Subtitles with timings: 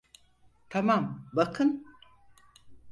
[0.69, 1.85] Tamam, bakın.